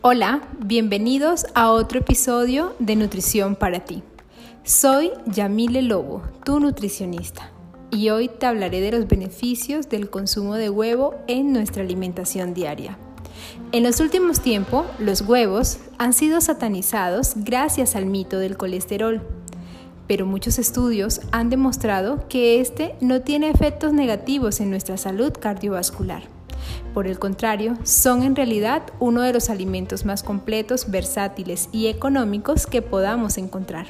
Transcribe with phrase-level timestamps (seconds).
[0.00, 4.02] Hola, bienvenidos a otro episodio de Nutrición para ti.
[4.62, 7.50] Soy Yamile Lobo, tu nutricionista,
[7.90, 12.96] y hoy te hablaré de los beneficios del consumo de huevo en nuestra alimentación diaria.
[13.72, 19.20] En los últimos tiempos, los huevos han sido satanizados gracias al mito del colesterol,
[20.06, 26.22] pero muchos estudios han demostrado que este no tiene efectos negativos en nuestra salud cardiovascular.
[26.92, 32.66] Por el contrario, son en realidad uno de los alimentos más completos, versátiles y económicos
[32.66, 33.86] que podamos encontrar.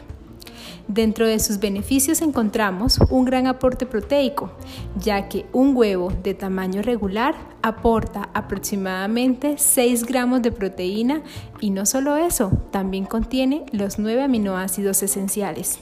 [0.86, 4.50] Dentro de sus beneficios encontramos un gran aporte proteico,
[4.98, 11.22] ya que un huevo de tamaño regular aporta aproximadamente 6 gramos de proteína
[11.60, 15.78] y no solo eso, también contiene los 9 aminoácidos esenciales.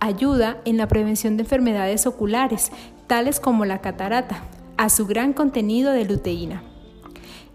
[0.00, 2.72] Ayuda en la prevención de enfermedades oculares,
[3.06, 4.42] tales como la catarata,
[4.76, 6.62] a su gran contenido de luteína.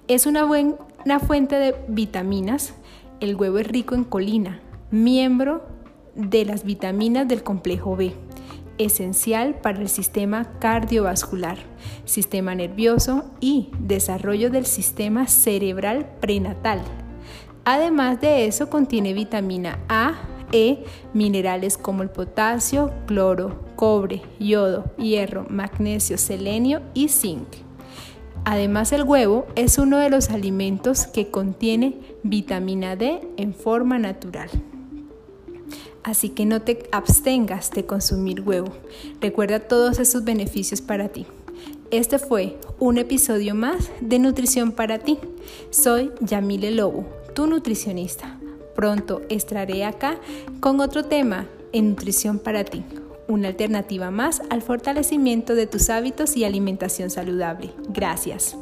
[0.08, 2.74] Es una buena fuente de vitaminas.
[3.20, 5.68] El huevo es rico en colina, miembro
[6.16, 8.14] de las vitaminas del complejo B,
[8.78, 11.58] esencial para el sistema cardiovascular,
[12.06, 16.82] sistema nervioso y desarrollo del sistema cerebral prenatal.
[17.66, 20.16] Además de eso, contiene vitamina A,
[20.52, 20.84] E,
[21.14, 27.48] minerales como el potasio, cloro, cobre, yodo, hierro, magnesio, selenio y zinc.
[28.46, 34.50] Además el huevo es uno de los alimentos que contiene vitamina D en forma natural.
[36.04, 38.72] Así que no te abstengas de consumir huevo.
[39.22, 41.28] Recuerda todos esos beneficios para ti.
[41.92, 45.20] Este fue un episodio más de Nutrición para ti.
[45.72, 48.39] Soy Yamile Lobo, tu nutricionista.
[48.80, 50.16] Pronto estaré acá
[50.62, 52.86] con otro tema en nutrición para ti,
[53.28, 57.72] una alternativa más al fortalecimiento de tus hábitos y alimentación saludable.
[57.90, 58.56] Gracias.